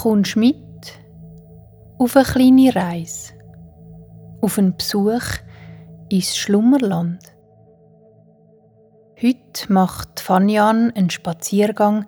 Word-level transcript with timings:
kommst 0.00 0.36
mit 0.36 0.56
auf 1.98 2.16
eine 2.16 2.24
kleine 2.24 2.74
Reise, 2.74 3.34
auf 4.40 4.56
einen 4.56 4.74
Besuch 4.74 5.20
ins 6.08 6.38
Schlummerland. 6.38 7.20
Heute 9.22 9.70
macht 9.70 10.20
Fanyan 10.20 10.90
einen 10.92 11.10
Spaziergang 11.10 12.06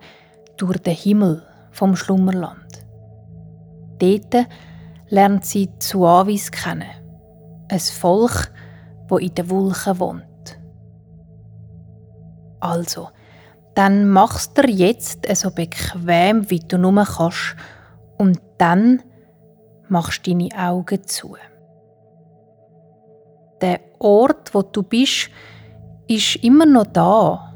durch 0.57 0.79
den 0.79 0.95
Himmel 0.95 1.43
vom 1.69 1.95
Schlummerland. 1.95 2.83
Dort 3.99 4.47
lernt 5.09 5.45
sie 5.45 5.69
Suavis 5.77 6.49
kennen, 6.51 6.89
ein 7.69 7.79
Volk, 7.79 8.51
wo 9.07 9.19
in 9.19 9.35
den 9.35 9.51
Wolken 9.51 9.99
wohnt. 9.99 10.59
Also, 12.59 13.09
dann 13.75 14.09
machst 14.09 14.57
du 14.57 14.67
jetzt 14.67 15.27
so 15.35 15.51
bequem, 15.51 16.49
wie 16.49 16.59
du 16.59 16.79
nur 16.79 17.03
kannst, 17.03 17.55
und 18.17 18.41
dann 18.57 19.01
machst 19.89 20.25
du 20.25 20.31
deine 20.31 20.49
Augen 20.57 21.05
zu. 21.05 21.35
Der 23.61 23.79
Ort, 23.99 24.53
wo 24.53 24.61
du 24.61 24.83
bist, 24.83 25.29
ist 26.07 26.35
immer 26.43 26.65
noch 26.65 26.87
da, 26.87 27.53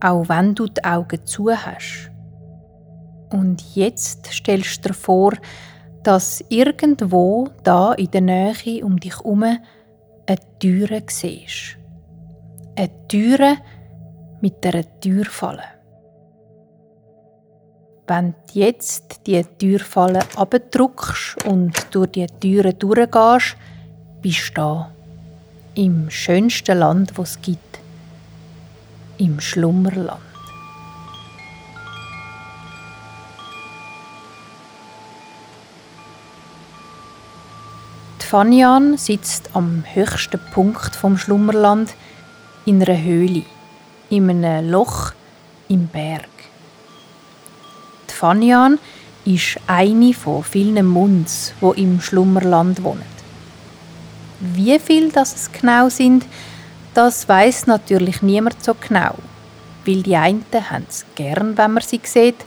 auch 0.00 0.28
wenn 0.28 0.54
du 0.54 0.66
die 0.66 0.82
Augen 0.84 1.24
zu 1.24 1.50
hast. 1.50 2.10
Und 3.30 3.74
jetzt 3.74 4.26
stellst 4.26 4.84
du 4.84 4.88
dir 4.88 4.94
vor, 4.94 5.32
dass 6.02 6.44
irgendwo 6.48 7.48
da 7.64 7.92
in 7.94 8.10
der 8.10 8.20
Nähe 8.20 8.84
um 8.84 8.98
dich 8.98 9.16
herum 9.16 9.42
eine 9.42 10.38
Türe 10.58 11.02
siehst. 11.08 11.78
Eine 12.76 13.08
Türe 13.08 13.56
mit 14.40 14.62
der 14.62 14.84
Türfalle. 15.00 15.75
Wenn 18.08 18.34
du 18.52 18.60
jetzt 18.60 19.22
die 19.26 19.42
Türfalle 19.58 20.20
abdruckst 20.36 21.44
und 21.44 21.72
durch 21.90 22.12
die 22.12 22.28
Türe 22.40 22.72
durchgehst, 22.72 23.56
bist 24.22 24.50
du 24.50 24.60
da. 24.60 24.92
Im 25.74 26.08
schönsten 26.08 26.78
Land, 26.78 27.18
das 27.18 27.30
es 27.30 27.42
gibt. 27.42 27.80
Im 29.18 29.40
Schlummerland. 29.40 30.20
Die 38.22 38.26
Fanian 38.26 38.96
sitzt 38.98 39.50
am 39.54 39.82
höchsten 39.94 40.40
Punkt 40.52 40.94
vom 40.94 41.18
Schlummerland 41.18 41.94
in 42.66 42.80
einer 42.80 43.02
Höhle, 43.02 43.42
in 44.10 44.30
einem 44.30 44.70
Loch 44.70 45.10
im 45.68 45.88
Berg. 45.88 46.35
Fanian 48.16 48.78
ist 49.24 49.58
eine 49.66 50.14
von 50.14 50.42
vielen 50.42 50.86
Munds, 50.86 51.52
wo 51.60 51.72
im 51.72 52.00
Schlummerland 52.00 52.82
wohnen. 52.82 53.16
Wie 54.40 54.78
viel 54.78 55.10
das 55.10 55.34
es 55.34 55.52
genau 55.52 55.88
sind, 55.88 56.24
das 56.94 57.28
weiß 57.28 57.66
natürlich 57.66 58.22
niemand 58.22 58.62
so 58.64 58.74
genau, 58.74 59.14
weil 59.84 60.02
die 60.02 60.16
einen 60.16 60.44
haben 60.70 60.86
es 60.88 61.04
gern, 61.14 61.58
wenn 61.58 61.72
man 61.72 61.82
sie 61.82 62.00
sieht, 62.02 62.44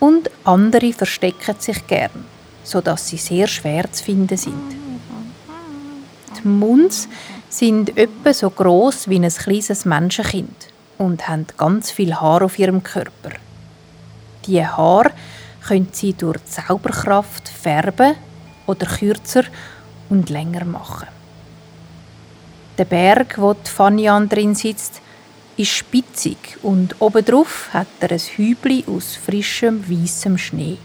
und 0.00 0.30
andere 0.44 0.92
verstecken 0.92 1.56
sich 1.58 1.86
gern, 1.86 2.24
so 2.64 2.80
dass 2.80 3.08
sie 3.08 3.16
sehr 3.16 3.46
schwer 3.46 3.90
zu 3.92 4.04
finden 4.04 4.36
sind. 4.36 4.76
Die 6.38 6.48
Munds 6.48 7.08
sind 7.48 7.96
etwa 7.96 8.32
so 8.32 8.50
groß 8.50 9.08
wie 9.08 9.18
ein 9.18 9.28
kleines 9.28 9.84
Menschenkind 9.84 10.68
und 10.98 11.28
haben 11.28 11.46
ganz 11.56 11.90
viel 11.90 12.14
Haar 12.14 12.42
auf 12.42 12.58
ihrem 12.58 12.82
Körper. 12.82 13.30
Die 14.48 14.66
Haare 14.66 15.12
können 15.66 15.88
sie 15.92 16.14
durch 16.14 16.42
Zauberkraft 16.46 17.48
färben 17.48 18.14
oder 18.66 18.86
kürzer 18.86 19.44
und 20.08 20.30
länger 20.30 20.64
machen. 20.64 21.08
Der 22.78 22.86
Berg, 22.86 23.36
wo 23.38 23.52
die 23.52 23.68
Fanian 23.68 24.28
drin 24.28 24.54
sitzt, 24.54 25.02
ist 25.58 25.70
spitzig 25.70 26.56
und 26.62 26.96
obendrauf 27.00 27.68
hat 27.74 27.88
er 28.00 28.12
ein 28.12 28.18
Hübli 28.18 28.84
aus 28.86 29.16
frischem 29.16 29.84
weißem 29.86 30.38
Schnee. 30.38 30.78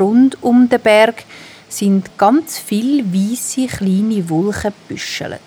Rund 0.00 0.42
um 0.42 0.70
den 0.70 0.80
Berg 0.80 1.24
sind 1.68 2.16
ganz 2.16 2.58
viele 2.58 3.04
weiße 3.04 3.66
kleine 3.66 4.26
Wulchen 4.30 4.72
büschelt. 4.88 5.40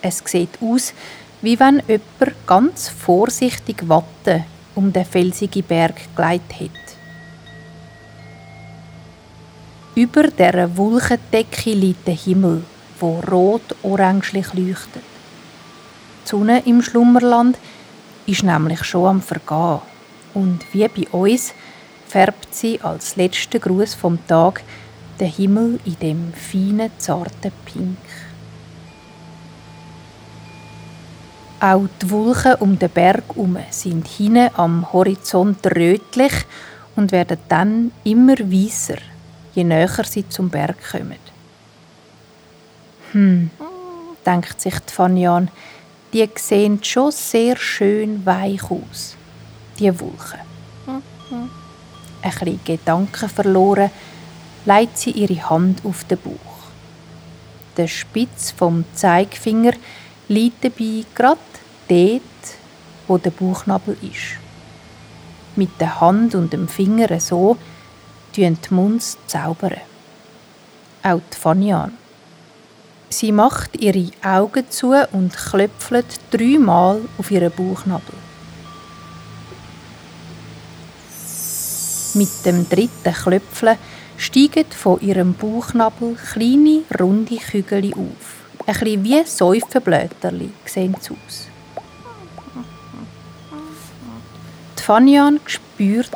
Es 0.00 0.22
sieht 0.24 0.60
aus, 0.60 0.92
wie 1.42 1.58
wenn 1.58 1.82
jemand 1.88 2.46
ganz 2.46 2.88
vorsichtig 2.88 3.88
Watte 3.88 4.44
um 4.76 4.92
den 4.92 5.04
felsigen 5.04 5.64
Berg 5.64 5.96
geleitet 6.14 6.60
hat. 6.60 6.70
Über 9.96 10.24
der 10.28 10.76
Wolkendecke 10.76 11.72
liegt 11.72 12.06
der 12.06 12.14
Himmel, 12.14 12.62
wo 13.00 13.20
rot-orangelich 13.20 14.52
leuchtet. 14.52 15.02
Die 16.24 16.28
Sonne 16.28 16.62
im 16.66 16.82
Schlummerland 16.82 17.58
ist 18.26 18.42
nämlich 18.42 18.84
schon 18.84 19.06
am 19.06 19.22
Vergehen 19.22 19.80
und 20.34 20.60
wie 20.72 20.86
bei 20.88 21.08
uns 21.12 21.54
färbt 22.06 22.54
sie 22.54 22.80
als 22.82 23.16
letzter 23.16 23.58
Gruß 23.58 23.94
vom 23.94 24.18
Tag 24.26 24.62
den 25.18 25.30
Himmel 25.30 25.80
in 25.86 25.98
dem 25.98 26.32
feinen, 26.34 26.90
zarten 26.98 27.52
Pink. 27.64 27.96
Auch 31.58 31.86
die 32.02 32.10
Wolken 32.10 32.54
um 32.56 32.78
den 32.78 32.90
Berg 32.90 33.24
herum 33.28 33.56
sind 33.70 34.06
hinten 34.06 34.50
am 34.56 34.92
Horizont 34.92 35.66
rötlich 35.66 36.32
und 36.96 37.12
werden 37.12 37.38
dann 37.48 37.92
immer 38.04 38.38
weißer, 38.38 38.98
je 39.54 39.64
näher 39.64 40.04
sie 40.04 40.28
zum 40.28 40.50
Berg 40.50 40.76
kommen. 40.90 41.16
Hm, 43.12 43.50
denkt 44.24 44.60
sich 44.60 44.78
die 44.80 44.92
Fanyan, 44.92 45.50
die 46.12 46.28
sehen 46.34 46.84
schon 46.84 47.10
sehr 47.10 47.56
schön 47.56 48.24
weich 48.26 48.62
aus, 48.70 49.16
die 49.78 49.98
Wolken. 49.98 50.40
Ein 52.22 52.32
bisschen 52.32 52.60
Gedanken 52.64 53.28
verloren, 53.30 53.90
legt 54.66 54.98
sie 54.98 55.12
ihre 55.12 55.48
Hand 55.48 55.84
auf 55.84 56.04
den 56.04 56.18
Bauch. 56.18 56.56
Der 57.76 57.88
Spitz 57.88 58.50
vom 58.50 58.84
Zeigefinger 58.94 59.72
liegt 60.28 60.64
dabei 60.64 61.04
gerade 61.14 61.40
dort, 61.88 62.22
wo 63.06 63.18
der 63.18 63.30
Bauchnabel 63.30 63.96
ist. 64.02 64.38
Mit 65.54 65.80
der 65.80 66.00
Hand 66.00 66.34
und 66.34 66.52
dem 66.52 66.68
Finger 66.68 67.18
so 67.20 67.56
tun 68.34 68.58
die 68.62 68.74
Munds 68.74 69.16
zaubern. 69.26 69.80
Auch 71.02 71.20
die 71.32 71.36
Fanian. 71.36 71.92
Sie 73.08 73.32
macht 73.32 73.76
ihre 73.80 74.10
Augen 74.22 74.68
zu 74.68 74.92
und 75.12 75.34
klöpfelt 75.36 76.20
dreimal 76.30 77.00
auf 77.18 77.30
ihren 77.30 77.52
Bauchnabel. 77.52 78.14
Mit 82.14 82.44
dem 82.44 82.68
dritten 82.68 83.14
Klöpfeln 83.14 83.78
steigen 84.16 84.66
von 84.70 85.00
ihrem 85.00 85.34
Bauchnabel 85.34 86.16
kleine, 86.16 86.82
runde 86.98 87.36
Kügel 87.36 87.92
auf. 87.94 88.35
Ein 88.68 88.74
bisschen 88.74 89.04
wie 89.04 89.24
Säufenblätterli 89.24 90.50
sehen 90.64 90.96
sie 91.00 91.12
aus. 91.12 91.46
Die 94.76 94.82
Fanyan 94.82 95.38
spürt, 95.46 96.10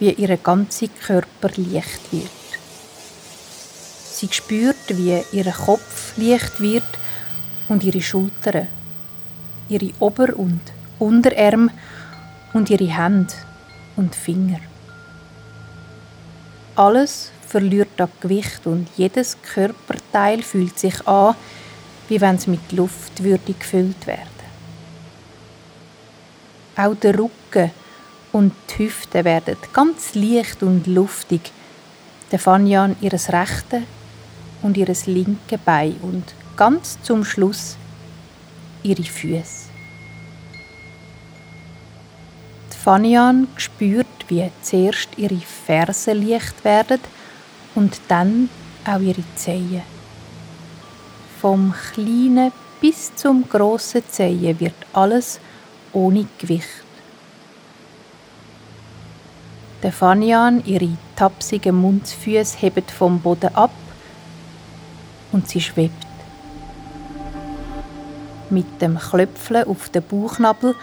wie 0.00 0.10
ihr 0.10 0.36
ganzer 0.36 0.88
Körper 0.88 1.50
leicht 1.56 2.12
wird. 2.12 2.30
Sie 4.12 4.28
spürt, 4.32 4.88
wie 4.88 5.22
ihr 5.30 5.52
Kopf 5.52 6.16
leicht 6.16 6.60
wird 6.60 6.82
und 7.68 7.84
ihre 7.84 8.00
Schultern, 8.00 8.66
ihre 9.68 9.92
Ober- 10.00 10.36
und 10.36 10.62
Unterarme 10.98 11.70
und 12.52 12.68
ihre 12.68 12.96
Hände 12.96 13.32
und 13.94 14.16
Finger. 14.16 14.60
Alles 16.74 17.30
verliert 17.46 18.00
an 18.00 18.08
Gewicht 18.20 18.66
und 18.66 18.88
jedes 18.96 19.36
Körperteil 19.40 20.42
fühlt 20.42 20.78
sich 20.78 21.06
an, 21.06 21.36
wie 22.08 22.20
wenn 22.20 22.36
es 22.36 22.46
mit 22.46 22.72
Luft 22.72 23.22
würde 23.22 23.52
gefüllt 23.52 24.06
werden. 24.06 24.36
Auch 26.76 26.94
der 26.94 27.18
Rücken 27.18 27.70
und 28.32 28.52
die 28.70 28.84
Hüften 28.84 29.24
werden 29.24 29.56
ganz 29.72 30.14
leicht 30.14 30.62
und 30.62 30.86
luftig. 30.86 31.52
Der 32.30 32.38
Fanyan 32.38 32.96
ihres 33.00 33.32
rechten 33.32 33.86
und 34.62 34.76
ihres 34.76 35.06
linken 35.06 35.58
Bein 35.64 35.96
und 36.02 36.34
ganz 36.56 36.98
zum 37.02 37.24
Schluss 37.24 37.76
ihre 38.82 39.04
Füße. 39.04 39.70
Die 42.72 42.76
Fanyan 42.76 43.48
spürt, 43.56 44.06
wie 44.28 44.50
zuerst 44.60 45.08
ihre 45.16 45.40
Fersen 45.40 46.28
leicht 46.28 46.64
werden 46.64 47.00
und 47.74 48.00
dann 48.08 48.48
auch 48.84 49.00
ihre 49.00 49.24
Zehen. 49.34 49.95
Vom 51.46 51.72
kleinen 51.92 52.50
bis 52.80 53.14
zum 53.14 53.48
grossen 53.48 54.02
Zehen 54.10 54.58
wird 54.58 54.74
alles 54.92 55.38
ohne 55.92 56.26
Gewicht. 56.38 56.82
Der 59.80 59.92
Fanian, 59.92 60.64
ihre 60.66 60.88
tapsigen 61.14 61.76
Mundsfüße 61.76 62.58
heben 62.58 62.82
vom 62.88 63.20
Boden 63.20 63.54
ab 63.54 63.70
und 65.30 65.48
sie 65.48 65.60
schwebt. 65.60 65.94
Mit 68.50 68.82
dem 68.82 68.98
Klöpfeln 68.98 69.68
auf 69.68 69.88
den 69.90 70.02
Bauchnabel 70.02 70.74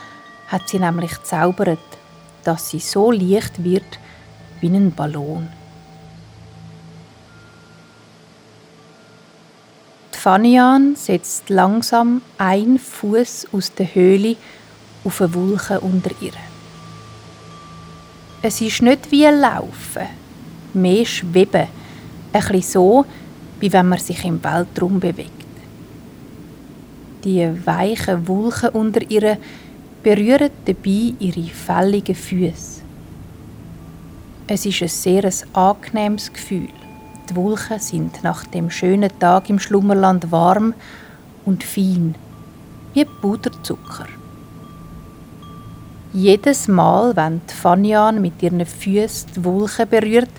hat 0.47 0.69
sie 0.69 0.79
nämlich 0.79 1.21
zaubert, 1.23 1.89
dass 2.45 2.69
sie 2.69 2.79
so 2.79 3.11
leicht 3.11 3.65
wird 3.65 3.99
wie 4.61 4.67
ein 4.69 4.93
Ballon. 4.93 5.49
Fanian 10.23 10.95
setzt 10.95 11.49
langsam 11.49 12.21
ein 12.37 12.79
Fuß 12.79 13.47
aus 13.51 13.73
der 13.73 13.93
Höhle 13.93 14.37
auf 15.03 15.19
eine 15.19 15.33
Wolke 15.33 15.81
unter 15.81 16.11
ihr. 16.21 16.31
Es 18.41 18.61
ist 18.61 18.81
nicht 18.81 19.11
wie 19.11 19.27
ein 19.27 19.41
Laufen, 19.41 20.07
mehr 20.73 21.03
Schweben, 21.03 21.67
ein 22.31 22.41
bisschen 22.41 22.61
so, 22.61 23.05
wie 23.59 23.73
wenn 23.73 23.89
man 23.89 23.99
sich 23.99 24.23
im 24.23 24.41
Weltraum 24.41 25.01
bewegt. 25.01 25.45
Die 27.25 27.45
weichen 27.65 28.25
Wolken 28.25 28.69
unter 28.69 29.01
ihr 29.11 29.37
berühren 30.03 30.51
dabei 30.63 31.15
ihre 31.19 31.49
fälligen 31.49 32.15
Füße. 32.15 32.81
Es 34.47 34.65
ist 34.65 34.83
ein 34.83 34.87
sehr 34.87 35.29
angenehmes 35.51 36.31
Gefühl. 36.31 36.69
Die 37.29 37.35
Wolken 37.37 37.79
sind 37.79 38.21
nach 38.23 38.43
dem 38.45 38.69
schönen 38.69 39.09
Tag 39.17 39.49
im 39.49 39.57
Schlummerland 39.57 40.29
warm 40.31 40.73
und 41.45 41.63
fein, 41.63 42.15
wie 42.93 43.05
Puderzucker. 43.05 44.07
Jedes 46.11 46.67
Mal, 46.67 47.15
wenn 47.15 47.39
die 47.49 47.53
Fanian 47.53 48.21
mit 48.21 48.43
ihren 48.43 48.65
Füßen 48.65 49.29
die 49.35 49.43
Wolken 49.45 49.87
berührt, 49.87 50.31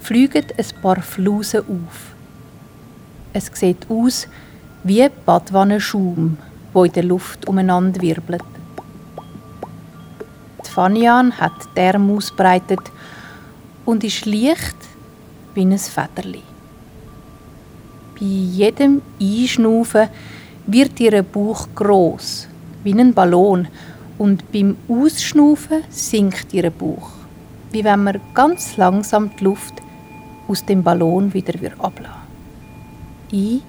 fliegen 0.00 0.44
ein 0.58 0.82
paar 0.82 1.00
Flusen 1.00 1.60
auf. 1.60 2.14
Es 3.32 3.50
sieht 3.54 3.88
aus 3.88 4.28
wie 4.84 5.08
Badwannenschaum, 5.24 6.36
wo 6.74 6.84
in 6.84 6.92
der 6.92 7.04
Luft 7.04 7.48
umeinander 7.48 8.00
wirbelt. 8.02 8.44
Die 10.66 10.70
Fanian 10.70 11.32
hat 11.40 11.52
die 11.74 11.80
Arme 11.80 12.12
ausbreitet 12.12 12.80
und 13.86 14.04
ist 14.04 14.26
leicht 14.26 14.76
wie 15.60 15.66
ein 15.66 15.78
Federli. 15.78 16.42
Bei 18.18 18.26
jedem 18.26 19.02
Einschnaufen 19.20 20.08
wird 20.66 20.98
ihr 21.00 21.22
Bauch 21.22 21.68
groß, 21.74 22.48
wie 22.82 22.94
ein 22.94 23.12
Ballon, 23.12 23.68
und 24.18 24.52
beim 24.52 24.76
Ausschnaufen 24.88 25.82
sinkt 25.88 26.52
ihr 26.52 26.70
Bauch, 26.70 27.10
wie 27.72 27.84
wenn 27.84 28.04
man 28.04 28.20
ganz 28.34 28.76
langsam 28.76 29.30
die 29.38 29.44
Luft 29.44 29.74
aus 30.48 30.64
dem 30.64 30.82
Ballon 30.82 31.32
wieder 31.32 31.54
ablassen 31.78 32.20
Ein 33.32 33.62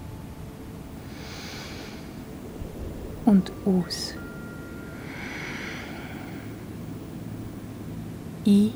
und 3.26 3.52
aus. 3.66 4.14
Ein 8.46 8.72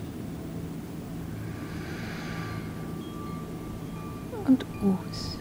und 4.47 4.65
aus. 4.85 5.37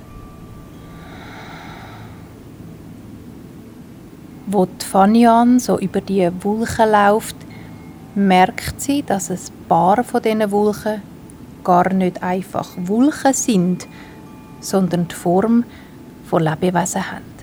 Wo 4.47 4.67
die 4.67 5.59
so 5.59 5.79
über 5.79 6.01
die 6.01 6.31
Wolken 6.43 6.91
läuft, 6.91 7.37
merkt 8.15 8.81
sie, 8.81 9.03
dass 9.03 9.31
ein 9.31 9.39
paar 9.69 10.05
von 10.05 10.23
diesen 10.23 10.51
Wolken 10.51 11.03
gar 11.65 11.93
nicht 11.93 12.23
einfach 12.23 12.71
Wolken 12.77 13.33
sind, 13.33 13.87
sondern 14.61 15.09
die 15.09 15.15
Form 15.15 15.65
von 16.27 16.43
Lebewesen 16.43 17.11
haben. 17.11 17.35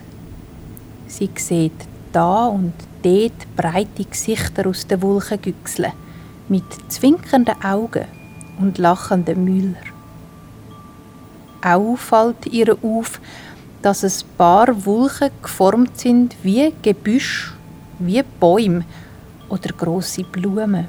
Sie 1.06 1.30
sieht 1.36 1.72
da 2.12 2.46
und 2.46 2.72
dort 3.02 3.56
breite 3.56 4.04
Gesichter 4.04 4.66
aus 4.66 4.86
den 4.86 5.02
Wolken 5.02 5.42
güchseln, 5.42 5.92
mit 6.48 6.64
zwinkernden 6.88 7.62
Augen 7.62 8.06
und 8.58 8.78
lachenden 8.78 9.44
Müller. 9.44 9.91
Auch 11.62 11.96
fällt 11.96 12.46
ihr 12.46 12.76
auf, 12.82 13.20
dass 13.82 14.04
ein 14.04 14.28
paar 14.36 14.84
Wolken 14.84 15.30
geformt 15.40 15.98
sind 15.98 16.36
wie 16.42 16.72
Gebüsch, 16.82 17.52
wie 17.98 18.22
Bäume 18.40 18.84
oder 19.48 19.72
große 19.72 20.24
Blumen. 20.24 20.88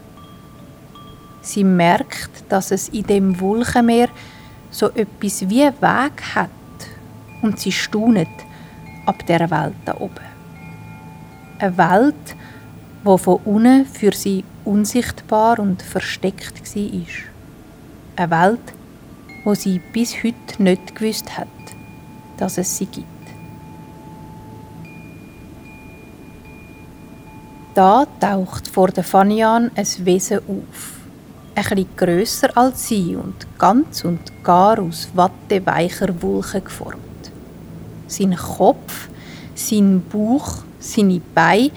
Sie 1.41 1.63
merkt, 1.63 2.31
dass 2.49 2.71
es 2.71 2.89
in 2.89 3.03
dem 3.03 3.39
Wolkenmeer 3.39 4.07
so 4.71 4.89
etwas 4.89 5.41
wie 5.49 5.65
Weg 5.65 6.35
hat 6.35 6.49
und 7.41 7.59
sie 7.59 7.71
staunet 7.71 8.29
ab 9.05 9.25
der 9.27 9.51
Welt 9.51 9.75
da 9.85 9.95
oben. 9.99 10.33
Eine 11.59 11.77
Welt, 11.77 12.35
wo 13.03 13.17
von 13.17 13.41
unten 13.45 13.85
für 13.85 14.13
sie 14.13 14.43
unsichtbar 14.65 15.59
und 15.59 15.81
versteckt 15.81 16.75
war. 16.75 17.01
Eine 18.15 18.31
Welt, 18.31 18.73
wo 19.43 19.53
sie 19.53 19.79
bis 19.79 20.23
heute 20.23 20.61
nicht 20.61 20.95
gewusst 20.95 21.37
hat, 21.37 21.47
dass 22.37 22.57
es 22.57 22.77
sie 22.77 22.85
gibt. 22.85 23.07
Da 27.73 28.05
taucht 28.19 28.67
vor 28.67 28.89
der 28.89 29.03
Fanian 29.03 29.71
ein 29.75 29.87
Wesen 30.05 30.37
auf. 30.39 30.99
Ein 31.55 31.63
bisschen 31.63 31.87
grösser 31.95 32.57
als 32.57 32.87
sie 32.87 33.15
und 33.15 33.47
ganz 33.57 34.05
und 34.05 34.19
gar 34.43 34.79
aus 34.79 35.09
watteweicher 35.13 36.21
Wolke 36.21 36.61
geformt. 36.61 36.99
Sein 38.07 38.35
Kopf, 38.35 39.09
sein 39.55 40.03
Bauch, 40.11 40.57
seine 40.79 41.21
Beine, 41.33 41.71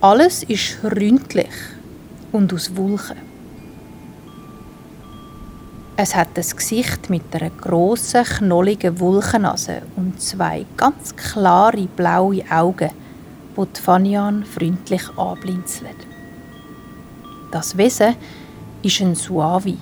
alles 0.00 0.42
ist 0.42 0.78
ründlich 0.84 1.50
und 2.32 2.52
aus 2.52 2.76
Wolken. 2.76 3.29
Es 6.02 6.14
hat 6.14 6.28
ein 6.34 6.56
Gesicht 6.56 7.10
mit 7.10 7.24
einer 7.34 7.50
grossen, 7.50 8.24
knolligen 8.24 8.98
Wulchennase 9.00 9.82
und 9.96 10.18
zwei 10.18 10.64
ganz 10.78 11.14
klare 11.14 11.88
blaue 11.94 12.42
Augen, 12.50 12.88
wo 13.54 13.66
die 13.66 13.78
Fanian 13.78 14.42
freundlich 14.46 15.02
anblinzelt. 15.18 16.06
Das 17.52 17.76
Wesen 17.76 18.14
ist 18.82 19.02
ein 19.02 19.14
Suavi. 19.14 19.76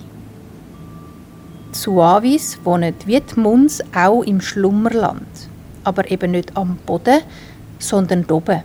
Die 1.73 1.77
Suavis 1.77 2.59
wohnen 2.65 2.95
wie 3.05 3.21
die 3.21 3.39
Muns 3.39 3.81
auch 3.95 4.23
im 4.23 4.41
Schlummerland, 4.41 5.47
aber 5.85 6.11
eben 6.11 6.31
nicht 6.31 6.57
am 6.57 6.79
Boden, 6.85 7.21
sondern 7.77 8.25
oben, 8.25 8.63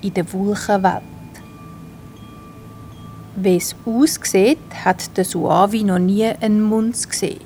in 0.00 0.14
der 0.14 0.32
Wulchenwelt. 0.32 1.13
Wie 3.36 3.56
es 3.56 3.74
aussieht, 3.84 4.58
hat 4.84 5.16
der 5.16 5.24
Suavi 5.24 5.82
noch 5.82 5.98
nie 5.98 6.24
einen 6.24 6.62
Mund 6.62 7.10
gesehen. 7.10 7.40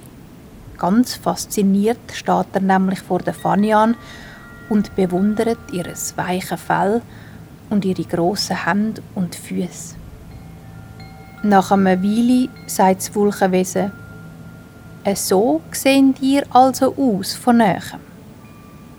Ganz 0.76 1.14
fasziniert 1.14 1.98
steht 2.12 2.46
er 2.52 2.60
nämlich 2.60 3.00
vor 3.00 3.20
der 3.20 3.32
Fanian 3.32 3.96
und 4.68 4.94
bewundert 4.96 5.58
ihr 5.72 5.86
weiches 6.16 6.60
Fell 6.60 7.00
und 7.70 7.86
ihre 7.86 8.04
grossen 8.04 8.66
Hände 8.66 9.02
und 9.14 9.34
Füße. 9.34 9.96
Nach 11.42 11.70
einer 11.70 12.02
Weile 12.02 12.48
sagt 12.66 13.00
das 13.00 13.14
Wolkenwesen, 13.14 13.90
äh, 15.04 15.14
so 15.16 15.62
sehen 15.70 16.14
ihr 16.20 16.44
also 16.50 16.94
aus 16.96 17.34
von 17.34 17.58
nähem. 17.58 18.00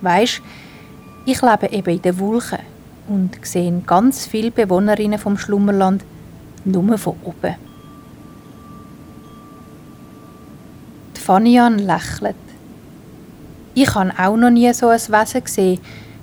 Weisst, 0.01 0.41
ich 1.25 1.41
lebe 1.41 1.67
eben 1.71 1.95
in 1.97 2.01
den 2.01 2.19
Wolken 2.19 2.59
und 3.07 3.45
sehe 3.45 3.83
ganz 3.85 4.25
viele 4.25 4.49
Bewohnerinnen 4.49 5.19
vom 5.19 5.37
Schlummerland 5.37 6.03
nur 6.71 6.97
von 6.97 7.15
oben. 7.23 7.55
Die 11.15 11.19
Fanian 11.19 11.79
lächelt. 11.79 12.35
Ich 13.73 13.93
habe 13.95 14.11
auch 14.17 14.35
noch 14.35 14.49
nie 14.49 14.73
so 14.73 14.87
ein 14.87 14.99
Wesen 14.99 15.43
gesehen, 15.43 15.79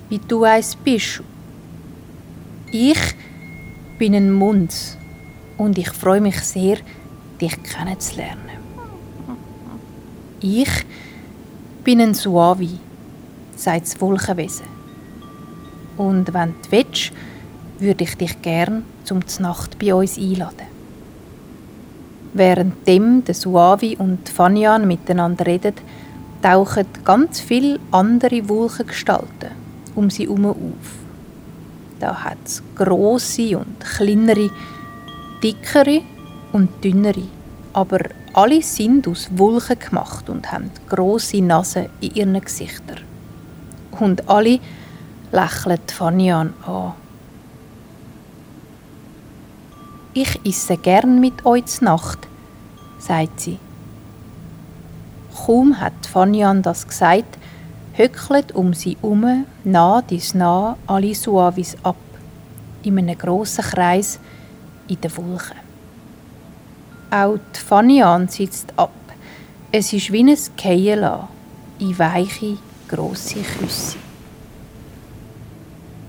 wie 0.09 0.19
du 0.19 0.45
eins 0.45 0.77
bist. 0.77 1.23
Ich 2.73 2.99
bin 3.99 4.15
ein 4.15 4.33
Mund 4.33 4.75
und 5.57 5.79
ich 5.79 5.91
freue 5.91 6.21
mich 6.21 6.41
sehr, 6.41 6.79
dich 7.41 7.63
kennenzulernen. 7.63 8.43
Ich 10.41 10.71
bin 11.83 12.01
ein 12.01 12.15
Suavi, 12.15 12.79
sagt 13.57 13.87
das 13.87 14.01
Wolkenwesen. 14.01 14.67
Und 15.97 16.33
wenn 16.35 16.55
du 16.63 16.71
willst, 16.71 17.13
würde 17.79 18.05
ich 18.05 18.17
dich 18.17 18.43
gern 18.43 18.85
zum 19.07 19.21
Nacht 19.39 19.79
bei 19.79 19.95
uns 19.95 20.19
einladen. 20.19 20.67
Währenddem 22.35 23.25
der 23.25 23.35
Suavi 23.35 23.97
und 23.97 24.29
Fanian 24.29 24.87
miteinander 24.87 25.47
reden, 25.47 25.75
tauchen 26.43 26.87
ganz 27.05 27.41
viele 27.41 27.79
andere 27.91 28.49
Wolkengestalten 28.49 29.67
um 29.97 30.11
sie 30.11 30.25
herum 30.25 30.47
auf. 30.47 30.57
Da 31.99 32.25
hat 32.25 32.39
es 32.45 32.63
grosse 32.75 33.59
und 33.59 33.81
kleinere, 33.81 34.51
dickere 35.43 36.03
und 36.53 36.85
dünnere, 36.85 37.23
aber 37.73 38.01
alle 38.35 38.63
sind 38.63 39.09
aus 39.09 39.29
Wulchen 39.35 39.79
gemacht 39.79 40.29
und 40.29 40.53
haben 40.53 40.71
grosse 40.89 41.41
Nasen 41.41 41.87
in 42.01 42.15
ihren 42.15 42.41
Gesichtern. 42.41 43.01
Und 43.99 44.29
alle 44.29 44.61
lächeln 45.33 45.79
Fanian 45.87 46.53
an. 46.67 46.93
Ich 50.19 50.41
esse 50.47 50.79
gern 50.79 51.21
mit 51.21 51.45
euch 51.45 51.67
zur 51.67 51.85
Nacht, 51.85 52.21
sagt 52.99 53.39
sie. 53.39 53.59
Kaum 55.45 55.79
hat 55.79 56.07
Fanian 56.11 56.63
das 56.63 56.89
gesagt, 56.89 57.37
höckelt 57.93 58.53
um 58.53 58.73
sie 58.73 58.97
herum, 59.03 59.45
nah 59.63 60.01
dies 60.01 60.33
nah, 60.33 60.79
alle 60.87 61.15
Suavis 61.15 61.77
ab, 61.83 61.99
in 62.83 62.99
einem 62.99 63.19
grossen 63.19 63.63
Kreis 63.63 64.19
in 64.89 64.99
den 65.03 65.15
Wolken. 65.19 65.59
Auch 67.11 67.37
die 67.55 67.61
Fanian 67.61 68.27
sitzt 68.29 68.73
ab. 68.79 68.95
Es 69.71 69.93
ist 69.93 70.11
wie 70.11 70.25
ein 70.25 70.39
Keila 70.57 71.29
in 71.79 71.99
weiche, 71.99 72.57
grosse 72.89 73.43
Küsse. 73.43 73.99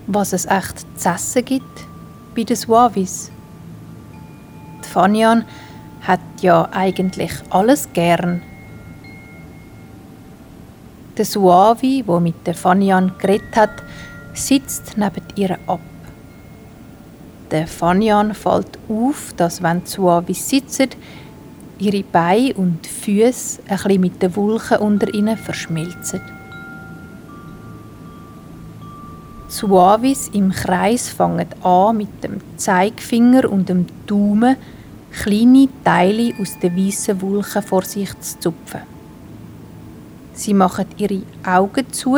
Was 0.08 0.32
es 0.32 0.46
echt 0.46 0.86
zu 0.98 1.10
essen 1.10 1.44
gibt 1.44 1.86
bei 2.34 2.46
den 2.46 2.56
Suavis. 2.56 3.32
Die 4.88 4.94
Fanian 4.94 5.44
hat 6.02 6.22
ja 6.40 6.70
eigentlich 6.72 7.34
alles 7.50 7.90
gern. 7.92 8.42
Der 11.18 11.26
Suavi, 11.26 12.04
wo 12.06 12.22
mit 12.22 12.48
der 12.48 12.54
Fanian 12.54 13.12
geredet 13.18 13.54
hat, 13.58 13.84
sitzt 14.34 14.98
neben 14.98 15.24
ihr 15.36 15.58
ab. 15.68 15.82
Der 17.52 17.68
Fanian 17.68 18.34
fällt 18.34 18.80
auf, 18.88 19.34
dass 19.36 19.62
wenn 19.62 19.84
die 19.84 19.90
Suavis 19.90 20.48
sitzen, 20.48 20.90
ihre 21.78 22.04
Beine 22.04 22.54
und 22.54 22.88
Füße 22.88 23.64
ein 23.68 23.78
bisschen 23.78 24.02
mit 24.02 24.22
den 24.22 24.36
Wulchen 24.38 24.78
unter 24.78 25.14
ihnen 25.14 25.38
verschmelzen. 25.38 26.22
Suavis 29.50 30.30
im 30.34 30.52
Kreis 30.52 31.10
fangen 31.10 31.48
an, 31.64 31.98
mit 31.98 32.24
dem 32.24 32.42
Zeigefinger 32.58 33.50
und 33.50 33.70
dem 33.70 33.86
Daumen 34.06 34.58
kleine 35.12 35.70
Teile 35.84 36.34
aus 36.40 36.60
den 36.60 36.76
weißen 36.76 37.22
Wulchen 37.22 37.62
vor 37.62 37.84
sich 37.84 38.10
zu 38.20 38.40
zupfen. 38.40 38.82
Sie 40.34 40.54
machen 40.54 40.86
ihre 40.98 41.22
Augen 41.46 41.92
zu 41.92 42.18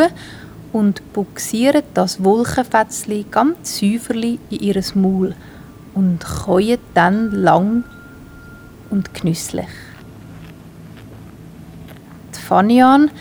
und 0.74 1.14
buxieren 1.14 1.84
das 1.94 2.24
Wulchenfetzli 2.24 3.26
ganz 3.30 3.80
säuferli 3.80 4.40
in 4.50 4.60
ihr 4.60 4.84
Maul 4.96 5.36
und 5.94 6.26
käuen 6.26 6.80
dann 6.94 7.32
lang 7.32 7.84
und 8.90 9.14
genüsslich. 9.14 9.70
Die 12.36 12.40
Fanian 12.40 13.12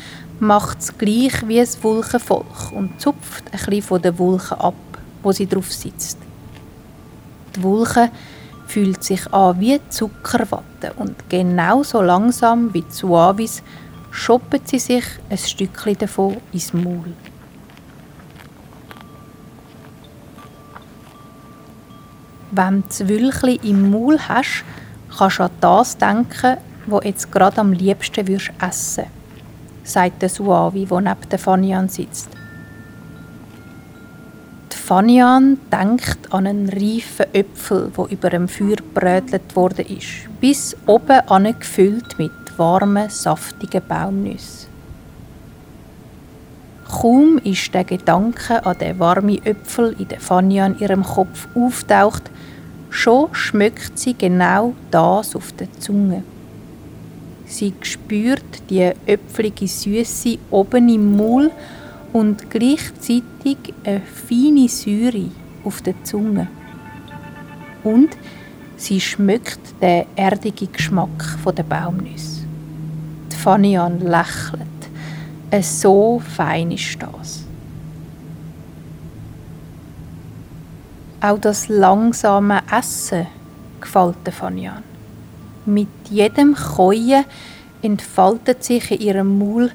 macht 0.41 0.79
es 0.81 0.97
gleich 0.97 1.47
wie 1.47 1.59
das 1.59 1.83
Wulchenvolk 1.83 2.73
und 2.73 3.01
zupft 3.01 3.45
ein 3.47 3.59
bisschen 3.59 3.83
von 3.83 4.03
den 4.03 4.19
Wulchen 4.19 4.59
ab, 4.59 4.75
wo 5.23 5.33
sie 5.33 5.47
drauf 5.47 5.73
sitzt. 5.73 6.19
Die 7.57 7.63
Wulche 7.63 8.11
fühlt 8.67 9.03
sich 9.03 9.33
an 9.33 9.59
wie 9.61 9.81
Zuckerwatte 9.89 10.93
und 10.97 11.29
genauso 11.29 12.03
langsam 12.03 12.73
wie 12.73 12.83
die 12.83 12.93
Suavis 12.93 13.63
schoppen 14.11 14.61
sie 14.65 14.79
sich 14.79 15.05
ein 15.29 15.39
Stückchen 15.39 15.99
davon 15.99 16.37
ins 16.53 16.73
Maul. 16.73 17.15
Wenn 22.51 22.83
du 22.83 22.89
das 22.89 23.09
Wülchli 23.09 23.61
im 23.63 23.91
Maul 23.91 24.19
hast, 24.19 24.65
kannst 25.17 25.39
du 25.39 25.45
an 25.45 25.51
das 25.61 25.99
denken, 25.99 26.57
was 26.87 27.05
jetzt 27.05 27.31
gerade 27.31 27.59
am 27.59 27.73
liebsten 27.73 28.27
würdest 28.27 28.53
essen 28.61 29.18
sagt 29.89 30.23
der 30.23 30.29
Suavi, 30.29 30.85
der 30.85 31.01
neben 31.01 31.29
der 31.31 31.39
Fanian 31.39 31.89
sitzt. 31.89 32.29
Die 34.73 34.77
Fanian 34.77 35.59
denkt 35.73 36.33
an 36.33 36.47
einen 36.47 36.69
reifen 36.69 37.27
Äpfel, 37.33 37.91
der 37.97 38.11
über 38.11 38.31
dem 38.31 38.49
Feuer 38.49 38.77
brötelt 38.95 39.57
worden 39.57 39.87
ist, 39.87 40.29
bis 40.41 40.77
oben 40.87 41.59
gefüllt 41.59 42.19
mit 42.19 42.33
warmen, 42.59 43.09
saftigen 43.09 43.83
Baumnüssen. 43.87 44.69
Kaum 46.89 47.39
ist 47.45 47.75
der 47.75 47.85
Gedanke 47.85 48.65
an 48.65 48.79
den 48.79 48.99
warmen 48.99 49.45
Äpfel 49.45 49.95
in 49.99 50.09
der 50.09 50.21
Fania 50.21 50.67
in 50.67 50.79
ihrem 50.79 51.05
Kopf 51.05 51.49
auftaucht, 51.55 52.31
schon 52.91 53.35
schmeckt 53.35 53.99
sie 53.99 54.15
genau 54.15 54.75
das 54.91 55.37
auf 55.37 55.53
der 55.53 55.71
Zunge. 55.79 56.23
Sie 57.49 57.73
spürt 57.83 58.71
die 58.71 58.93
äpfelige 59.07 59.67
Süße 59.67 60.39
oben 60.51 60.89
im 60.89 61.17
Maul 61.17 61.51
und 62.13 62.51
gleichzeitig 62.51 63.59
eine 63.85 64.03
feine 64.03 64.69
Säure 64.69 65.31
auf 65.65 65.81
der 65.81 65.95
Zunge. 66.05 66.49
Und 67.83 68.11
sie 68.77 69.01
schmeckt 69.01 69.81
den 69.81 70.05
erdigen 70.15 70.71
Geschmack 70.73 71.39
der 71.57 71.63
Baumnüsse. 71.63 72.39
Fanian 73.39 74.01
lächelt. 74.01 74.63
Es 75.51 75.81
so 75.81 76.21
fein 76.37 76.73
ist 76.73 76.99
das. 77.01 77.45
Auch 81.21 81.39
das 81.39 81.69
langsame 81.69 82.61
Essen 82.71 83.27
gefällt 83.81 84.17
der 84.27 84.33
Fanian. 84.33 84.83
Mit 85.69 85.89
jedem 86.09 86.55
Käuen 86.55 87.27
entfaltet 87.83 88.65
sich 88.65 88.91
in 88.91 89.01
ihrem 89.01 89.39
Maul 89.39 89.71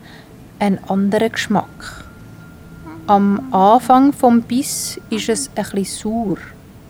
ein 0.57 0.83
anderer 0.85 1.29
Geschmack. 1.29 2.03
Am 3.05 3.53
Anfang 3.53 4.11
vom 4.11 4.41
Biss 4.41 4.99
ist 5.11 5.29
es 5.29 5.51
etwas 5.53 5.99
sauer 5.99 6.37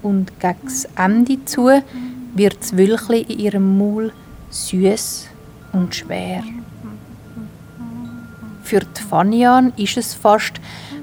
und 0.03 0.39
gegen 0.39 0.55
das 0.63 0.88
Ende 0.95 1.43
zu 1.43 1.69
wird 2.33 2.57
das 2.62 2.77
Wülchli 2.77 3.24
in 3.24 3.39
ihrem 3.39 3.77
Maul 3.77 4.13
süß 4.51 5.27
und 5.74 5.93
schwer. 5.93 6.45
Für 8.63 8.79
die 8.79 9.01
Fanian 9.01 9.74
ist 9.75 9.98
es 9.98 10.13
fast, 10.13 10.62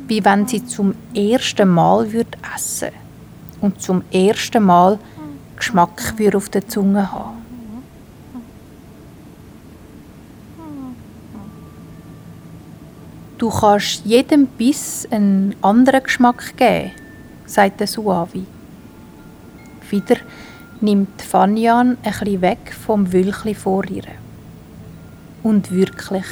wie 0.09 0.25
wenn 0.25 0.49
sie 0.49 0.65
zum 0.65 0.95
ersten 1.15 1.69
Mal 1.69 2.11
würd 2.11 2.35
essen 2.57 2.93
und 3.61 3.83
zum 3.83 4.05
ersten 4.11 4.65
Mal 4.65 4.99
Geschmack 5.55 6.15
auf 6.35 6.49
der 6.49 6.67
Zunge 6.67 7.13
haben. 7.13 7.40
Du 13.41 13.49
kannst 13.49 14.05
jedem 14.05 14.47
Biss 14.47 15.09
einen 15.11 15.55
anderen 15.63 16.03
Geschmack 16.03 16.59
geben, 16.59 16.91
sagt 17.47 17.81
der 17.81 17.87
Suavi. 17.87 18.45
Wieder 19.89 20.17
nimmt 20.83 21.25
ein 21.33 21.55
bisschen 21.55 22.43
weg 22.43 22.77
vom 22.85 23.11
Wülchli 23.11 23.55
vor 23.55 23.89
ihr. 23.89 24.05
Und 25.43 25.73
wirklich, 25.73 26.27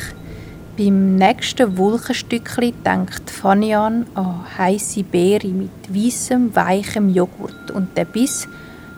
beim 0.76 1.16
nächsten 1.16 1.78
Wulchenstückli 1.78 2.74
denkt 2.84 3.30
Fanian 3.30 4.04
an 4.12 4.44
heiße 4.58 5.02
Beere 5.02 5.48
mit 5.48 5.70
weißem, 5.88 6.54
weichem 6.54 7.08
Joghurt 7.08 7.70
und 7.70 7.96
der 7.96 8.04
Biss 8.04 8.46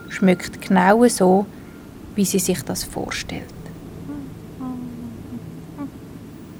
schmeckt 0.08 0.60
genau 0.60 1.06
so, 1.06 1.46
wie 2.16 2.24
sie 2.24 2.40
sich 2.40 2.60
das 2.64 2.82
vorstellt. 2.82 3.44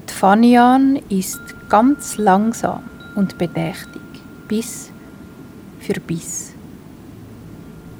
Die 0.09 0.10
Fanian 0.21 0.97
isst 1.09 1.41
ganz 1.67 2.17
langsam 2.17 2.83
und 3.15 3.39
bedächtig, 3.39 4.03
Biss 4.47 4.91
für 5.79 5.99
Biss. 5.99 6.53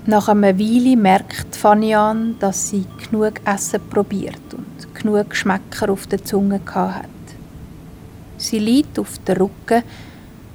Nach 0.05 0.27
einer 0.27 0.59
Weile 0.59 0.95
merkt 0.97 1.55
Fanian, 1.55 2.35
dass 2.37 2.69
sie 2.69 2.85
genug 3.09 3.41
Essen 3.43 3.81
probiert 3.89 4.53
und 4.55 4.93
genug 4.93 5.31
Geschmäcker 5.31 5.89
auf 5.89 6.05
der 6.05 6.23
Zunge 6.23 6.61
hat. 6.75 7.05
Sie 8.37 8.59
liegt 8.59 8.99
auf 8.99 9.17
dem 9.27 9.37
Rücken, 9.37 9.81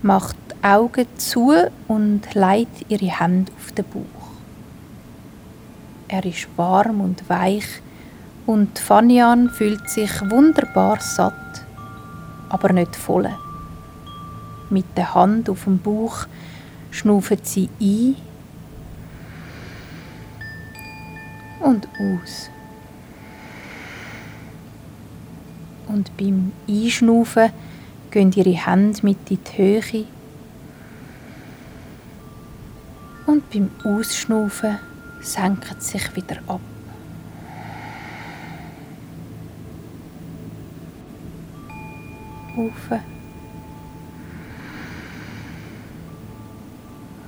macht 0.03 0.37
die 0.49 0.65
Augen 0.65 1.07
zu 1.17 1.53
und 1.89 2.33
legt 2.33 2.89
ihre 2.89 3.19
Hände 3.19 3.51
auf 3.57 3.73
den 3.73 3.87
Bauch. 3.87 4.29
Er 6.07 6.25
ist 6.25 6.47
warm 6.57 7.01
und 7.01 7.29
weich 7.29 7.83
und 8.47 8.79
Fanian 8.79 9.51
fühlt 9.51 9.91
sich 9.91 10.11
wunderbar 10.31 11.01
satt, 11.01 11.65
aber 12.49 12.73
nicht 12.73 12.95
voll. 12.95 13.29
Mit 14.71 14.87
der 14.97 15.15
Hand 15.15 15.51
auf 15.51 15.65
dem 15.65 15.79
Bauch 15.79 16.27
schnauft 16.91 17.47
sie 17.47 17.69
ein 17.81 18.17
und 21.61 21.89
aus. 21.99 22.51
Und 25.89 26.17
beim 26.17 26.53
Einschnaufen 26.69 27.51
gehen 28.11 28.33
ihre 28.33 28.51
Hände 28.51 29.01
mit 29.03 29.31
in 29.31 29.39
die 29.45 29.57
Höhe. 29.57 30.05
Und 33.27 33.51
beim 33.51 33.71
Ausschnaufen 33.85 34.79
senken 35.21 35.77
sie 35.81 35.99
sich 35.99 36.17
wieder 36.17 36.39
ab. 36.47 36.61
Auf 42.57 42.91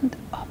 und 0.00 0.16
ab. 0.32 0.48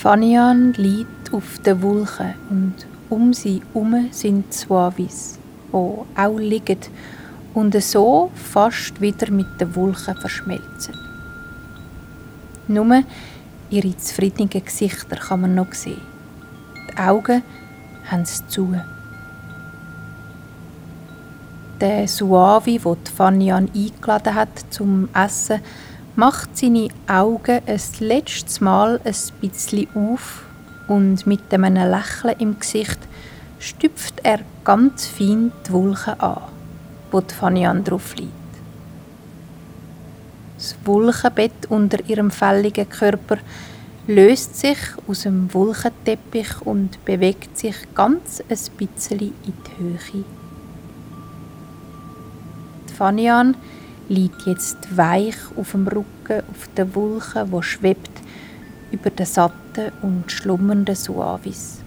Fanian 0.00 0.72
liegt 0.78 1.30
auf 1.30 1.58
der 1.58 1.82
Wolke 1.82 2.34
und 2.48 2.72
um 3.10 3.34
sie 3.34 3.60
herum 3.74 4.08
sind 4.12 4.50
Suavis, 4.50 5.38
die 5.70 5.76
auch 5.76 6.38
liegen 6.38 6.78
und 7.52 7.74
so 7.82 8.30
fast 8.34 8.98
wieder 9.02 9.30
mit 9.30 9.60
den 9.60 9.76
Wolken 9.76 10.16
verschmelzen. 10.16 10.94
Nur 12.66 13.02
ihre 13.68 13.94
zufriedenen 13.98 14.48
Gesichter 14.48 15.16
kann 15.16 15.42
man 15.42 15.54
noch 15.54 15.74
sehen. 15.74 16.00
Die 16.90 16.96
Augen 16.96 17.42
haben 18.10 18.24
sie 18.24 18.46
zu. 18.46 18.74
Der 21.78 22.08
Suavi, 22.08 22.78
den 22.78 22.96
Fanian 23.14 23.68
eingeladen 23.74 24.34
hat 24.34 24.64
zum 24.70 25.10
Essen, 25.12 25.60
macht 26.20 26.54
seine 26.54 26.88
Augen 27.06 27.62
ein 27.66 27.80
letztes 28.00 28.60
Mal 28.60 29.00
ein 29.04 29.14
bisschen 29.40 29.88
auf 29.94 30.42
und 30.86 31.26
mit 31.26 31.40
einem 31.50 31.76
Lächeln 31.76 32.38
im 32.38 32.60
Gesicht 32.60 32.98
stüpft 33.58 34.20
er 34.22 34.40
ganz 34.62 35.06
fein 35.06 35.50
die 35.66 35.72
Wolke 35.72 36.20
an, 36.20 36.42
wo 37.10 37.22
die 37.22 37.32
Fanian 37.32 37.82
drauf 37.84 38.14
liegt. 38.16 38.32
Das 40.58 40.76
Wolkenbett 40.84 41.70
unter 41.70 42.06
ihrem 42.06 42.30
fälligen 42.30 42.86
Körper 42.86 43.38
löst 44.06 44.56
sich 44.56 44.76
aus 45.08 45.22
dem 45.22 45.54
Wolkenteppich 45.54 46.60
und 46.66 47.02
bewegt 47.06 47.56
sich 47.56 47.76
ganz 47.94 48.42
ein 48.46 48.58
bisschen 48.76 49.20
in 49.20 49.34
die 49.46 49.82
Höhe. 49.82 50.24
Die 52.90 52.92
Fanian 52.92 53.56
liegt 54.10 54.42
jetzt 54.44 54.96
weich 54.96 55.36
auf 55.56 55.70
dem 55.70 55.86
Rücken 55.86 56.42
auf 56.50 56.68
der 56.76 56.94
Wolke, 56.94 57.46
wo 57.48 57.62
schwebt 57.62 58.10
über 58.90 59.08
den 59.08 59.24
satten 59.24 59.92
und 60.02 60.30
schlummernden 60.32 60.96
Suavis. 60.96 61.78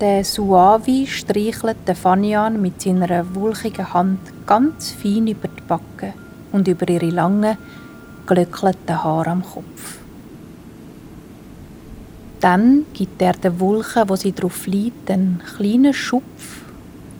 Der 0.00 0.24
Suavi 0.24 1.06
streichelt 1.06 1.76
den 1.86 1.94
Fanian 1.94 2.60
mit 2.60 2.80
seiner 2.80 3.34
wulchigen 3.34 3.92
Hand 3.92 4.20
ganz 4.46 4.92
fein 4.92 5.26
über 5.26 5.48
die 5.48 5.62
Backen 5.68 6.14
und 6.50 6.66
über 6.66 6.88
ihre 6.88 7.10
langen, 7.10 7.58
glöckelten 8.26 9.04
Haare 9.04 9.30
am 9.30 9.42
Kopf. 9.42 9.98
Dann 12.40 12.86
gibt 12.94 13.20
er 13.20 13.34
der 13.34 13.60
Wulche, 13.60 14.04
wo 14.08 14.16
sie 14.16 14.32
drauf 14.32 14.66
liegt, 14.66 15.10
einen 15.10 15.42
kleinen 15.56 15.92
Schupf 15.92 16.63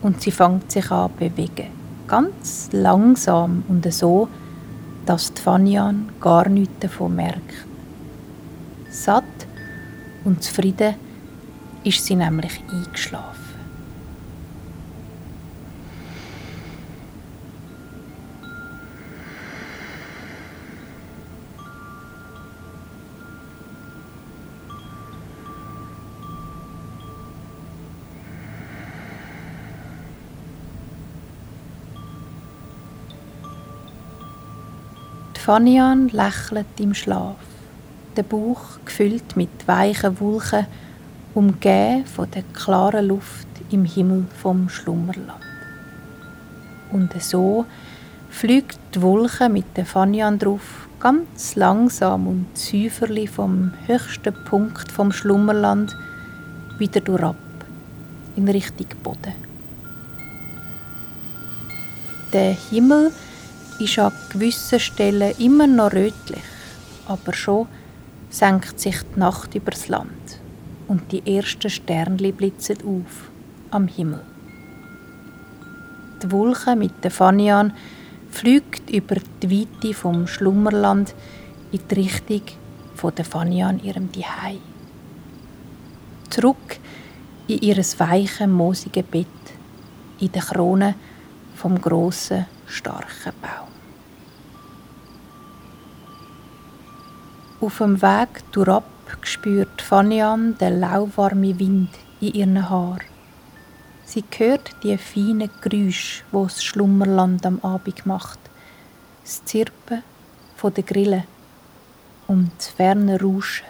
und 0.05 0.21
sie 0.21 0.31
fängt 0.31 0.71
sich 0.71 0.91
an 0.91 1.11
zu 1.11 1.17
bewegen. 1.19 1.71
Ganz 2.07 2.69
langsam 2.73 3.64
und 3.69 3.90
so, 3.93 4.29
dass 5.07 5.33
die 5.33 5.43
gar 6.21 6.49
nichts 6.49 6.75
davon 6.81 7.17
merkt. 7.17 7.67
Satt 8.90 9.25
und 10.25 10.43
zufrieden 10.43 10.95
ist 11.83 12.05
sie 12.05 12.17
nämlich 12.17 12.62
eingeschlafen. 12.71 13.43
Fanian 35.44 36.09
lächelt 36.09 36.80
im 36.80 36.94
Schlaf, 36.94 37.37
der 38.16 38.22
Bauch 38.22 38.78
gefüllt 38.87 39.37
mit 39.37 39.50
weichen 39.68 40.18
Wolken, 40.18 40.66
umgeben 41.35 42.07
von 42.07 42.30
der 42.30 42.44
klaren 42.54 43.09
Luft 43.09 43.46
im 43.70 43.85
Himmel 43.85 44.24
vom 44.40 44.70
Schlummerland. 44.70 45.44
Und 46.92 47.12
so 47.22 47.66
fliegt 48.30 48.78
die 48.94 49.02
Wolke 49.02 49.50
mit 49.50 49.66
der 49.76 49.85
Fanian 49.85 50.38
drauf 50.38 50.88
ganz 50.98 51.57
langsam 51.57 52.26
und 52.26 52.46
säuferlich 52.54 53.28
vom 53.28 53.74
höchsten 53.87 54.33
Punkt 54.46 54.90
vom 54.90 55.12
Schlummerland 55.12 55.94
wieder 56.78 57.02
durchab 57.02 57.37
in 58.35 58.48
Richtung 58.48 58.88
Boden. 59.02 59.35
Der 62.33 62.54
Himmel 62.54 63.12
ist 63.81 63.99
an 63.99 64.13
gewissen 64.31 64.81
Stellen 64.81 65.35
immer 65.39 65.67
noch 65.67 65.93
rötlich, 65.93 66.43
aber 67.07 67.33
schon 67.33 67.69
senkt 68.31 68.81
sich 68.81 68.97
die 69.15 69.21
Nacht 69.21 69.55
übers 69.55 69.89
Land 69.89 70.41
und 70.89 71.13
die 71.13 71.37
ersten 71.37 71.71
Sternli 71.71 72.33
blitzen 72.33 72.79
auf 72.85 73.31
am 73.71 73.89
Himmel. 73.89 74.21
Die 76.23 76.31
Wolke 76.31 76.77
mit 76.77 77.03
der 77.03 77.11
Fanian 77.11 77.73
fliegt 78.31 78.91
über 78.91 79.17
die 79.43 79.51
Weite 79.51 79.95
vom 79.95 80.27
Schlummerland 80.27 81.15
in 81.71 81.81
die 81.89 81.95
Richtung 81.95 82.43
von 82.95 83.15
der 83.15 83.25
Fanian 83.25 83.83
ihrem 83.83 84.11
Dihei. 84.11 84.59
Zurück 86.31 86.79
in 87.47 87.59
ihres 87.61 87.99
weichen, 88.01 88.53
moosigen 88.53 89.05
Bett, 89.05 89.27
in 90.21 90.33
der 90.33 90.43
Krone 90.43 90.95
vom 91.55 91.81
grossen, 91.81 92.47
starken 92.75 93.33
Baum. 93.41 93.69
Auf 97.61 97.79
dem 97.79 98.03
Weg 98.03 98.53
durchab 98.53 98.85
spürt 99.23 99.81
Fanian 99.81 100.59
den 100.59 100.81
lauwarmen 100.81 101.59
Wind 101.59 101.91
in 102.21 102.33
ihren 102.35 102.69
Haaren. 102.69 103.01
Sie 104.05 104.25
hört 104.37 104.71
die 104.83 104.99
feinen 104.99 105.51
Geräusche, 105.63 106.25
die 106.31 106.43
das 106.43 106.63
Schlummerland 106.63 107.47
am 107.47 107.61
Abend 107.63 108.05
macht. 108.07 108.39
Das 109.23 109.45
Zirpen 109.45 110.03
der 110.63 110.83
Grillen 110.83 111.25
und 112.27 112.51
das 112.57 112.69
ferne 112.69 113.21
Rauschen 113.21 113.67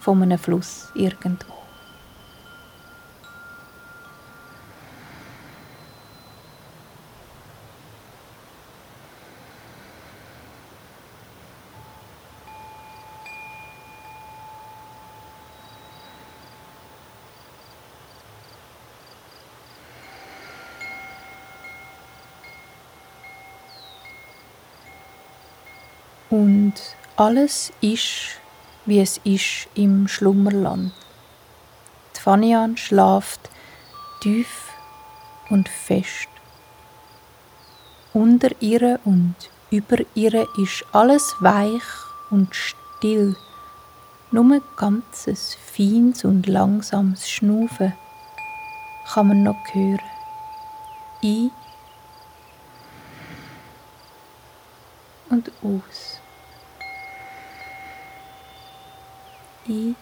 von 0.00 0.22
einem 0.22 0.38
Fluss 0.38 0.88
irgendwo. 0.94 1.51
Und 26.32 26.72
alles 27.16 27.74
ist, 27.82 28.40
wie 28.86 29.00
es 29.00 29.20
ist 29.22 29.68
im 29.74 30.08
Schlummerland. 30.08 30.90
Die 32.16 32.20
Fanian 32.20 32.78
schlaft 32.78 33.50
tief 34.22 34.72
und 35.50 35.68
fest. 35.68 36.30
Unter 38.14 38.48
ihr 38.60 38.98
und 39.04 39.34
über 39.70 39.98
ihr 40.14 40.48
ist 40.56 40.86
alles 40.92 41.34
weich 41.40 41.82
und 42.30 42.54
still. 42.54 43.36
Nur 44.30 44.62
ganzes 44.76 45.54
feines 45.54 46.24
und 46.24 46.46
langsames 46.46 47.28
Schnufen 47.28 47.92
kann 49.12 49.28
man 49.28 49.42
noch 49.42 49.74
hören. 49.74 50.00
Ein 51.22 51.50
und 55.28 55.52
aus. 55.62 56.21
I 59.66 59.96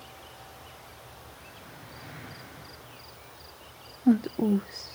und 4.04 4.30
aus. 4.38 4.89